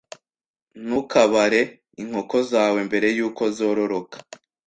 Ntukabare 0.83 1.61
inkoko 2.01 2.37
zawe 2.51 2.79
mbere 2.87 3.07
yuko 3.17 3.43
zororoka. 3.55 4.17